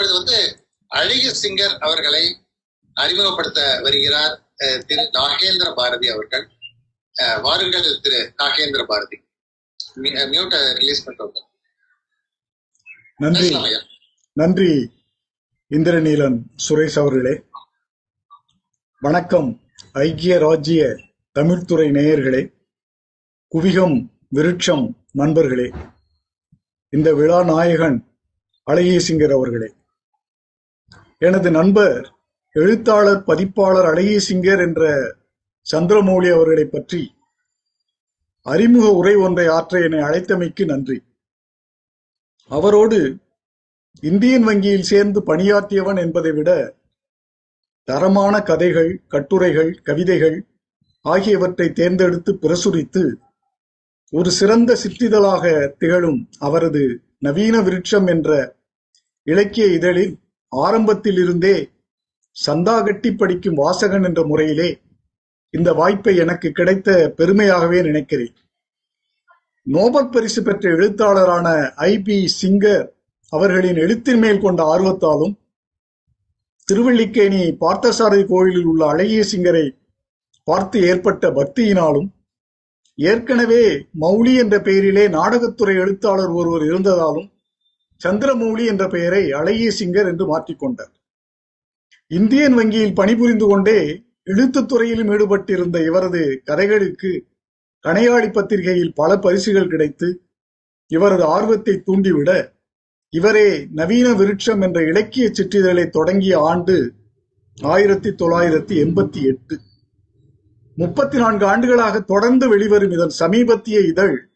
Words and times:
இப்பொழுது 0.00 0.24
வந்து 0.24 0.66
அழகிய 0.86 1.32
சிங்கர் 1.42 1.78
அவர்களை 1.78 2.20
அறிமுகப்படுத்த 2.92 3.80
வருகிறார் 3.82 4.54
திரு 4.86 5.02
நாகேந்திர 5.12 5.74
பாரதி 5.74 6.08
அவர்கள். 6.08 6.44
வாருங்கள் 7.42 8.00
திரு 8.00 8.32
நாகேந்திர 8.38 8.84
பாரதி. 8.84 9.16
மியூட்டை 9.96 10.60
ரிலீஸ் 10.74 11.04
பண்ணிட்டு 11.04 11.42
நன்றி. 13.16 13.50
நன்றி 14.32 14.70
இந்திரநீலன் 15.70 16.38
சுரேஷ் 16.68 16.98
அவர்களே. 16.98 17.34
வணக்கம் 19.00 19.50
ஐக்கிய 19.92 20.38
ராஜ்ய 20.38 20.86
தமிழ்துறை 21.38 21.88
நேயர்களே. 21.98 22.42
குவிகம் 23.54 23.98
விருட்சம் 24.34 24.86
நண்பர்களே. 25.12 25.68
இந்த 26.88 27.14
விழா 27.14 27.44
நாயகன் 27.44 28.00
அழகிய 28.64 28.98
சிங்கர் 29.08 29.36
அவர்களே. 29.38 29.70
எனது 31.22 31.50
நண்பர் 31.50 32.12
எழுத்தாளர் 32.56 33.22
பதிப்பாளர் 33.24 33.84
அழகிய 33.84 34.20
சிங்கர் 34.28 34.62
என்ற 34.66 34.82
சந்திரமௌலி 35.72 36.30
அவர்களை 36.32 36.64
பற்றி 36.64 37.00
அறிமுக 38.46 38.86
உரை 38.92 39.14
ஒன்றை 39.16 39.46
ஆற்ற 39.46 39.80
என்னை 39.80 40.00
அழைத்தமைக்கு 40.00 40.64
நன்றி. 40.64 40.96
அவரோடு 42.50 42.98
இந்தியன் 44.02 44.42
வங்கியில் 44.42 44.82
சேர்ந்து 44.82 45.22
பணியாற்றியவன் 45.22 45.96
என்பதை 45.96 46.32
விட 46.32 46.50
தரமான 47.84 48.42
கதைகள் 48.42 48.90
கட்டுரைகள் 49.08 49.70
கவிதைகள் 49.82 50.38
ஆகியவற்றை 51.04 51.68
தேர்ந்தெடுத்து 51.72 52.32
பிரசுரித்து 52.34 53.04
ஒரு 54.12 54.30
சிறந்த 54.30 54.76
சிற்றிதழாக 54.82 55.74
திகழும் 55.78 56.20
அவரது 56.38 57.02
நவீன 57.18 57.60
விருட்சம் 57.60 58.06
என்ற 58.06 58.56
இலக்கிய 59.26 59.66
இதழில் 59.66 60.18
ஆரம்பத்தில் 60.52 61.16
இருந்தே 61.16 61.56
சந்தா 62.36 62.84
கட்டி 62.84 63.10
படிக்கும் 63.12 63.58
வாசகன் 63.58 64.04
என்ற 64.04 64.24
முறையிலே 64.24 64.70
இந்த 65.50 65.72
வாய்ப்பை 65.72 66.16
எனக்கு 66.16 66.52
கிடைத்த 66.52 67.14
பெருமையாகவே 67.16 67.82
நினைக்கிறேன். 67.82 68.34
நோபல் 69.66 70.08
பரிசு 70.08 70.42
பெற்ற 70.42 70.70
எழுத்தாளரான 70.70 71.48
ஐ 71.76 72.02
பி 72.02 72.16
சிங்கர் 72.42 72.84
அவர்களின் 73.32 73.76
எழுத்தின் 73.76 74.18
மேல் 74.18 74.40
கொண்ட 74.40 74.62
ஆர்வத்தாலும் 74.64 75.34
திருவள்ளிக்கேணி 76.68 77.42
பார்த்தசாரதி 77.60 78.24
கோயிலில் 78.26 78.64
உள்ள 78.64 78.86
அழகிய 78.86 79.22
சிங்கரை 79.32 79.66
பார்த்து 80.48 80.78
ஏற்பட்ட 80.80 81.30
பக்தியினாலும் 81.30 82.08
ஏற்கனவே 82.98 83.62
மௌலி 84.00 84.32
என்ற 84.34 84.60
பெயரிலே 84.60 85.08
நாடகத்துறை 85.08 85.74
எழுத்தாளர் 85.76 86.32
ஒருவர் 86.32 86.62
இருந்ததாலும் 86.62 87.28
சந்திரமௌலி 88.04 88.66
என்ற 88.66 88.88
பெயரை 88.88 89.32
அழகிய 89.32 89.70
சிங்கர் 89.78 90.06
என்று 90.06 90.38
மாற்றிக்கொண்டார். 90.38 90.92
இந்தியன் 92.06 92.54
வங்கியில் 92.54 92.94
பணிபுரிந்து 92.94 93.46
கொண்டே 93.46 94.02
எழுத்துத் 94.24 94.68
துறையிலும் 94.68 95.08
ஈடுபட்டிருந்த 95.08 95.84
இவரது 95.84 96.40
கதைகளுக்கு 96.44 97.26
கணையாளி 97.84 98.32
பத்திரிகையில் 98.32 98.94
பல 98.94 99.18
பரிசுகள் 99.18 99.68
கிடைத்து 99.68 100.22
இவரது 100.86 101.24
ஆர்வத்தை 101.24 101.82
தூண்டிவிட 101.86 102.52
இவரே 103.08 103.66
நவீன 103.72 104.12
விருட்சம் 104.12 104.60
என்ற 104.60 104.82
இலக்கிய 104.82 105.28
சிற்றிதழை 105.28 105.88
தொடங்கிய 105.88 106.38
ஆண்டு 106.38 106.92
ஆயிரத்தி 107.62 108.10
தொள்ளாயிரத்தி 108.10 108.74
எண்பத்தி 108.84 109.22
எட்டு. 109.22 109.58
முப்பத்தி 110.76 111.18
நான்கு 111.18 111.46
ஆண்டுகளாக 111.46 112.00
தொடர்ந்து 112.00 112.48
வெளிவரும் 112.48 112.90
இதன் 112.90 113.08
சமீபத்திய 113.08 113.86
இதழ் 113.86 114.28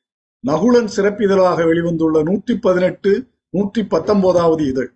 நகுலன் 0.46 0.90
சிறப்பிதழாக 0.96 1.64
வெளிவந்துள்ள 1.64 2.22
நூற்றி 2.22 2.56
பதினெட்டு 2.56 3.32
நூற்றி 3.54 3.82
பத்தொன்பதாவது 3.84 4.62
இதழ். 4.66 4.90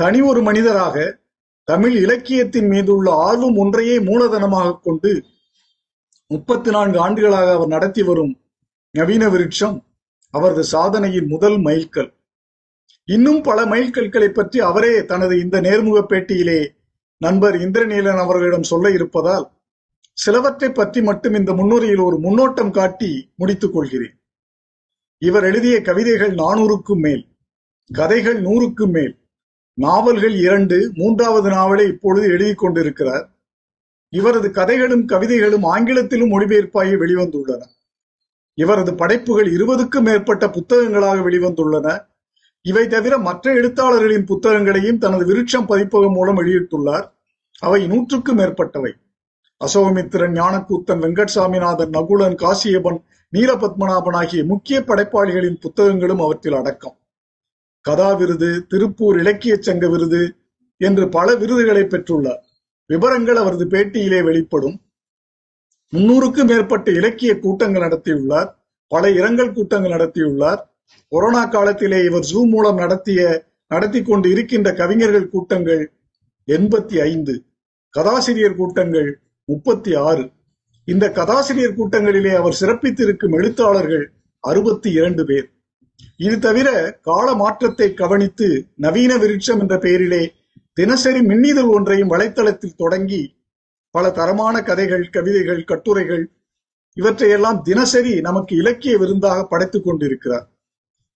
தனி 0.00 0.20
ஒரு 0.20 0.40
மனிதராக 0.42 0.96
தமிழ் 1.68 1.94
இலக்கியத்தின் 2.02 2.68
மீதுள்ள 2.68 3.08
ஆர்வம் 3.28 3.56
ஒன்றையே 3.56 3.96
மூலதனமாக 4.08 4.76
கொண்டு 4.86 5.10
முப்பத்தி 6.30 6.70
நான்கு 6.70 6.98
ஆண்டுகளாக 6.98 7.48
அவர் 7.52 7.72
நடத்தி 7.74 8.02
வரும் 8.02 8.32
நவீன 8.94 9.28
விருட்சம் 9.28 9.76
அவரது 10.34 10.62
சாதனையின் 10.64 11.26
முதல் 11.26 11.58
மைல்கல். 11.58 12.10
இன்னும் 13.04 13.40
பல 13.42 13.58
மைல்கற்களை 13.64 14.28
பற்றி 14.28 14.58
அவரே 14.60 14.94
தனது 15.04 15.34
இந்த 15.40 15.56
நேர்முக 15.60 15.98
பேட்டியிலே 16.12 16.60
நண்பர் 17.20 17.56
இந்திரநீலன் 17.56 18.22
அவர்களிடம் 18.24 18.70
சொல்ல 18.72 18.90
இருப்பதால் 18.90 19.46
சிலவற்றை 20.18 20.70
பற்றி 20.70 21.02
மட்டும் 21.02 21.34
இந்த 21.34 21.52
முன்னுரையில் 21.52 22.06
ஒரு 22.08 22.16
முன்னோட்டம் 22.16 22.70
காட்டி 22.70 23.10
முடித்துக் 23.36 23.74
கொள்கிறேன். 23.74 24.16
இவர் 25.18 25.44
எழுதிய 25.44 25.82
கவிதைகள் 25.82 26.34
நானூறுக்கும் 26.34 27.00
மேல் 27.00 27.26
கதைகள் 27.92 28.42
நூறுக்கும் 28.42 28.90
மேல் 28.90 29.18
நாவல்கள் 29.74 30.34
இரண்டு 30.34 30.90
மூன்றாவது 30.94 31.50
நாவலை 31.50 31.86
இப்பொழுது 31.86 32.28
எழுதி 32.28 32.54
கொண்டிருக்கிறார். 32.54 33.30
இவரது 34.08 34.50
கதைகளும் 34.50 35.06
கவிதைகளும் 35.06 35.62
ஆங்கிலத்திலும் 35.62 36.30
மொழிபெயர்ப்பாகி 36.30 36.94
வெளிவந்துள்ளன. 36.96 37.62
இவரது 38.54 38.94
படைப்புகள் 38.94 39.52
இருபதுக்கும் 39.52 40.02
மேற்பட்ட 40.02 40.48
புத்தகங்களாக 40.48 41.30
வெளிவந்துள்ளன. 41.30 42.06
இவை 42.62 42.88
தவிர 42.88 43.18
மற்ற 43.18 43.54
எழுத்தாளர்களின் 43.54 44.24
புத்தகங்களையும் 44.24 44.98
தனது 44.98 45.26
விருட்சம் 45.26 45.66
பதிப்பகம் 45.66 46.12
மூலம் 46.12 46.36
வெளியிட்டுள்ளார். 46.36 47.10
அவை 47.58 47.86
நூற்றுக்கும் 47.86 48.38
மேற்பட்டவை. 48.38 48.92
அசோகமித்திரன் 49.64 50.34
ஞானக்கூத்தன் 50.34 51.00
வெங்கட் 51.00 51.34
சாமிநாதன் 51.34 51.90
நகுலன் 51.90 52.34
காசியபன் 52.34 52.98
நீலபத்மநாபன் 53.36 54.16
ஆகிய 54.16 54.44
முக்கிய 54.44 54.76
படைப்பாளிகளின் 54.80 55.60
புத்தகங்களும் 55.60 56.20
அவற்றில் 56.20 56.54
அடக்கம். 56.54 56.96
கதா 57.80 58.12
விருது 58.12 58.66
திருப்பூர் 58.66 59.18
இலக்கிய 59.18 59.56
சங்க 59.60 59.88
விருது 59.88 60.22
என்று 60.80 61.08
பல 61.08 61.34
விருதுகளை 61.34 61.82
பெற்றுள்ளார். 61.82 62.42
விவரங்கள் 62.86 63.36
அவரது 63.36 63.64
பேட்டியிலே 63.64 64.20
வெளிப்படும். 64.22 64.76
முன்னூறுக்கும் 65.92 66.46
மேற்பட்ட 66.46 66.90
இலக்கிய 66.90 67.38
கூட்டங்கள் 67.38 67.82
நடத்தியுள்ளார். 67.82 68.50
பல 68.88 69.10
இரங்கல் 69.10 69.52
கூட்டங்கள் 69.52 69.92
நடத்தியுள்ளார். 69.92 70.62
கொரோனா 71.08 71.44
காலத்திலே 71.44 72.04
இவர் 72.04 72.28
ஜூம் 72.32 72.50
மூலம் 72.50 72.76
நடத்திய 72.76 73.20
நடத்தி 73.68 74.02
கொண்டு 74.02 74.30
இருக்கின்ற 74.30 74.72
கவிஞர்கள் 74.72 75.28
கூட்டங்கள் 75.28 75.92
எண்பத்தி 76.46 76.96
ஐந்து 77.00 77.34
கதாசிரியர் 77.90 78.54
கூட்டங்கள் 78.54 79.20
முப்பத்தி 79.44 79.94
ஆறு. 79.94 80.30
இந்த 80.86 81.10
கதாசிரியர் 81.10 81.76
கூட்டங்களிலே 81.76 82.34
அவர் 82.34 82.56
சிறப்பித்திருக்கும் 82.60 83.34
எழுத்தாளர்கள் 83.34 84.12
அறுபத்தி 84.40 84.92
இரண்டு 84.92 85.24
பேர். 85.24 85.50
இது 86.16 86.38
தவிர 86.38 86.98
கால 87.02 87.34
மாற்றத்தை 87.34 87.94
கவனித்து 87.94 88.66
நவீன 88.76 89.16
விருட்சம் 89.16 89.60
என்ற 89.60 89.78
பெயரிலே 89.78 90.32
தினசரி 90.72 91.20
மின்னிதழ் 91.20 91.68
ஒன்றையும் 91.68 92.10
வலைத்தளத்தில் 92.10 92.76
தொடங்கி 92.76 93.36
பல 93.90 94.10
தரமான 94.10 94.62
கதைகள் 94.62 95.08
கவிதைகள் 95.08 95.64
கட்டுரைகள் 95.64 96.30
இவற்றையெல்லாம் 96.92 97.62
தினசரி 97.62 98.20
நமக்கு 98.20 98.56
இலக்கிய 98.56 98.98
விருந்தாக 98.98 99.46
படைத்துக் 99.46 99.84
கொண்டிருக்கிறார். 99.84 100.48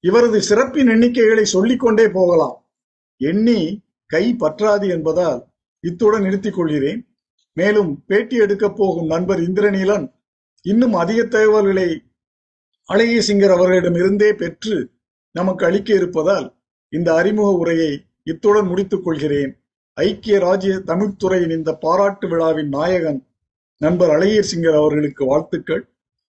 இவரது 0.00 0.42
சிறப்பின் 0.42 0.88
எண்ணிக்கைகளை 0.88 1.42
சொல்லிக்கொண்டே 1.42 2.08
போகலாம். 2.08 2.70
எண்ணி 3.16 3.82
கை 4.06 4.36
பற்றாது 4.38 4.88
என்பதால் 4.88 5.44
இத்துடன் 5.80 6.22
நிறுத்திக் 6.22 6.54
கொள்கிறேன். 6.54 7.09
மேலும் 7.52 8.04
பேட்டி 8.06 8.36
எடுக்கப் 8.36 8.76
போகும் 8.76 9.06
நண்பர் 9.06 9.40
இந்திரநீலன் 9.40 10.06
இன்னும் 10.62 10.94
அதிக 10.94 11.24
தகவல்களை 11.24 12.02
அழகிய 12.84 13.20
சிங்கர் 13.20 13.54
அவர்களிடமிருந்தே 13.56 14.32
பெற்று 14.32 14.90
நமக்கு 15.30 15.66
அளிக்க 15.66 15.94
இருப்பதால் 15.94 16.54
இந்த 16.88 17.14
அறிமுக 17.14 17.50
உரையை 17.52 18.04
இத்துடன் 18.24 18.66
முடித்துக் 18.66 19.04
கொள்கிறேன். 19.04 19.52
ஐக்கிய 19.94 20.38
ராஜ்ய 20.38 20.74
தமிழ்துறையின் 20.86 21.50
இந்த 21.50 21.72
பாராட்டு 21.74 22.28
விழாவின் 22.28 22.68
நாயகன் 22.68 23.26
நண்பர் 23.76 24.10
அழகிய 24.10 24.42
சிங்கர் 24.54 24.76
அவர்களுக்கு 24.76 25.24
வாழ்த்துக்கள். 25.24 25.88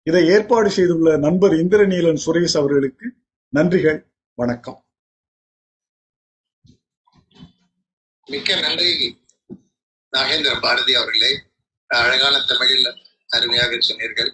இதை 0.03 0.27
ஏற்பாடு 0.27 0.71
செய்துள்ள 0.71 1.17
நண்பர் 1.17 1.53
இந்திரநீலன் 1.53 2.21
சுரேஷ் 2.27 2.57
அவர்களுக்கு 2.57 3.13
நன்றிகள் 3.57 4.05
வணக்கம். 4.35 4.85
மிக்க 8.27 8.61
நன்றி. 8.61 9.21
நாகேந்திர 10.17 10.61
பாரதி 10.61 10.95
அவர்களே 10.95 11.41
அழகான 11.87 12.41
தமிழில் 12.41 13.03
அருமையாக 13.29 13.81
சொன்னீர்கள். 13.81 14.33